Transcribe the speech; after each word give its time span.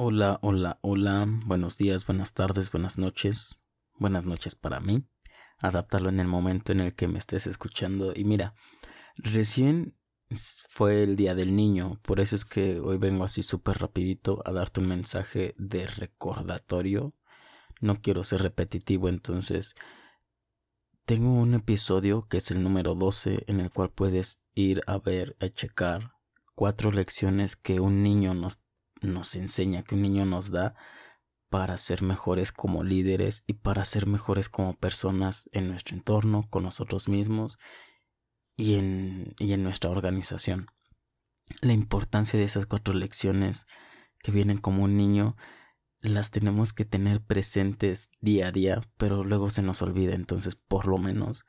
Hola, 0.00 0.38
hola, 0.42 0.78
hola, 0.82 1.26
buenos 1.44 1.76
días, 1.76 2.06
buenas 2.06 2.32
tardes, 2.32 2.70
buenas 2.70 2.98
noches, 2.98 3.58
buenas 3.96 4.24
noches 4.24 4.54
para 4.54 4.78
mí. 4.78 5.04
Adáptalo 5.58 6.08
en 6.08 6.20
el 6.20 6.28
momento 6.28 6.70
en 6.70 6.78
el 6.78 6.94
que 6.94 7.08
me 7.08 7.18
estés 7.18 7.48
escuchando. 7.48 8.12
Y 8.14 8.22
mira, 8.22 8.54
recién 9.16 9.98
fue 10.68 11.02
el 11.02 11.16
día 11.16 11.34
del 11.34 11.56
niño, 11.56 11.98
por 12.02 12.20
eso 12.20 12.36
es 12.36 12.44
que 12.44 12.78
hoy 12.78 12.96
vengo 12.96 13.24
así 13.24 13.42
súper 13.42 13.78
rapidito 13.78 14.40
a 14.46 14.52
darte 14.52 14.78
un 14.78 14.86
mensaje 14.86 15.56
de 15.58 15.88
recordatorio. 15.88 17.16
No 17.80 18.00
quiero 18.00 18.22
ser 18.22 18.42
repetitivo, 18.42 19.08
entonces 19.08 19.74
tengo 21.06 21.32
un 21.32 21.54
episodio 21.54 22.22
que 22.22 22.36
es 22.36 22.52
el 22.52 22.62
número 22.62 22.94
12 22.94 23.42
en 23.48 23.58
el 23.58 23.72
cual 23.72 23.90
puedes 23.90 24.44
ir 24.54 24.80
a 24.86 24.98
ver, 24.98 25.36
a 25.40 25.48
checar 25.48 26.12
cuatro 26.54 26.92
lecciones 26.92 27.56
que 27.56 27.80
un 27.80 28.04
niño 28.04 28.32
nos 28.34 28.60
nos 29.00 29.34
enseña, 29.36 29.82
que 29.82 29.94
un 29.94 30.02
niño 30.02 30.24
nos 30.24 30.50
da 30.50 30.74
para 31.50 31.76
ser 31.78 32.02
mejores 32.02 32.52
como 32.52 32.84
líderes 32.84 33.44
y 33.46 33.54
para 33.54 33.84
ser 33.84 34.06
mejores 34.06 34.48
como 34.48 34.76
personas 34.76 35.48
en 35.52 35.68
nuestro 35.68 35.96
entorno, 35.96 36.46
con 36.50 36.64
nosotros 36.64 37.08
mismos 37.08 37.58
y 38.56 38.74
en, 38.74 39.34
y 39.38 39.52
en 39.52 39.62
nuestra 39.62 39.90
organización. 39.90 40.66
La 41.62 41.72
importancia 41.72 42.38
de 42.38 42.44
esas 42.44 42.66
cuatro 42.66 42.92
lecciones 42.92 43.66
que 44.22 44.32
vienen 44.32 44.58
como 44.58 44.84
un 44.84 44.96
niño 44.96 45.36
las 46.00 46.30
tenemos 46.30 46.72
que 46.72 46.84
tener 46.84 47.22
presentes 47.22 48.10
día 48.20 48.48
a 48.48 48.52
día, 48.52 48.82
pero 48.96 49.24
luego 49.24 49.50
se 49.50 49.62
nos 49.62 49.82
olvida, 49.82 50.14
entonces 50.14 50.54
por 50.54 50.86
lo 50.86 50.98
menos 50.98 51.44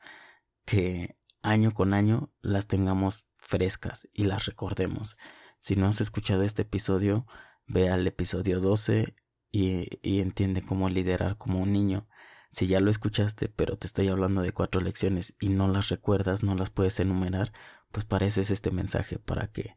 que 0.64 1.16
año 1.42 1.72
con 1.72 1.94
año 1.94 2.32
las 2.40 2.66
tengamos 2.66 3.26
frescas 3.36 4.08
y 4.12 4.24
las 4.24 4.46
recordemos. 4.46 5.16
Si 5.58 5.76
no 5.76 5.86
has 5.86 6.00
escuchado 6.00 6.42
este 6.42 6.62
episodio, 6.62 7.26
ve 7.70 7.88
al 7.88 8.06
episodio 8.06 8.60
12 8.60 9.14
y, 9.52 9.88
entiende 10.20 10.62
cómo 10.62 10.88
liderar 10.88 11.36
como 11.36 11.60
un 11.60 11.72
niño. 11.72 12.08
Si 12.50 12.66
ya 12.66 12.80
lo 12.80 12.90
escuchaste, 12.90 13.48
pero 13.48 13.78
te 13.78 13.86
estoy 13.86 14.08
hablando 14.08 14.42
de 14.42 14.52
cuatro 14.52 14.80
lecciones 14.80 15.36
y 15.38 15.50
no 15.50 15.68
las 15.68 15.88
recuerdas, 15.88 16.42
no 16.42 16.56
las 16.56 16.70
puedes 16.70 16.98
enumerar, 16.98 17.52
pues 17.92 18.04
para 18.04 18.26
eso 18.26 18.40
es 18.40 18.50
este 18.50 18.72
mensaje, 18.72 19.20
para 19.20 19.46
que 19.52 19.76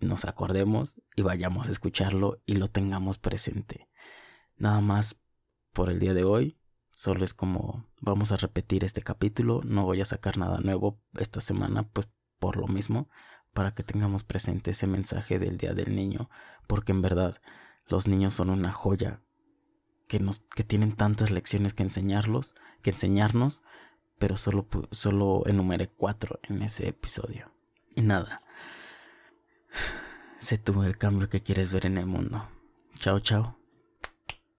nos 0.00 0.24
acordemos 0.24 1.00
y 1.14 1.22
vayamos 1.22 1.68
a 1.68 1.70
escucharlo 1.70 2.42
y 2.44 2.54
lo 2.54 2.66
tengamos 2.66 3.18
presente. 3.18 3.88
Nada 4.56 4.80
más 4.80 5.20
por 5.72 5.90
el 5.90 6.00
día 6.00 6.12
de 6.12 6.24
hoy, 6.24 6.58
solo 6.90 7.24
es 7.24 7.34
como 7.34 7.88
vamos 8.00 8.32
a 8.32 8.36
repetir 8.36 8.84
este 8.84 9.02
capítulo, 9.02 9.60
no 9.64 9.84
voy 9.84 10.00
a 10.00 10.04
sacar 10.04 10.38
nada 10.38 10.58
nuevo 10.58 11.00
esta 11.14 11.40
semana, 11.40 11.88
pues 11.88 12.08
por 12.40 12.56
lo 12.56 12.66
mismo, 12.66 13.08
para 13.52 13.74
que 13.74 13.82
tengamos 13.82 14.24
presente 14.24 14.70
ese 14.72 14.86
mensaje 14.86 15.38
del 15.38 15.56
Día 15.56 15.74
del 15.74 15.94
Niño, 15.94 16.30
porque 16.66 16.92
en 16.92 17.02
verdad 17.02 17.40
los 17.86 18.06
niños 18.06 18.34
son 18.34 18.50
una 18.50 18.72
joya 18.72 19.20
que, 20.06 20.20
nos, 20.20 20.40
que 20.40 20.64
tienen 20.64 20.92
tantas 20.92 21.30
lecciones 21.30 21.74
que 21.74 21.82
enseñarlos, 21.82 22.54
que 22.82 22.90
enseñarnos, 22.90 23.62
pero 24.18 24.36
solo, 24.36 24.66
solo 24.90 25.42
enumeré 25.46 25.88
cuatro 25.88 26.40
en 26.42 26.62
ese 26.62 26.88
episodio. 26.88 27.52
Y 27.94 28.02
nada, 28.02 28.40
sé 30.38 30.58
tú 30.58 30.82
el 30.82 30.98
cambio 30.98 31.28
que 31.28 31.42
quieres 31.42 31.72
ver 31.72 31.86
en 31.86 31.98
el 31.98 32.06
mundo. 32.06 32.48
Chao, 32.94 33.20
chao. 33.20 33.59